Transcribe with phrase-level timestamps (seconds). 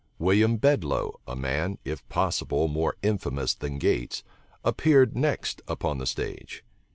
[0.17, 4.23] William Bedloe, a man, if possible, more infamous than Gates,
[4.63, 6.63] appeared next upon the stage.